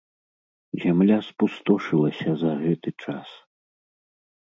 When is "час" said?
3.03-3.29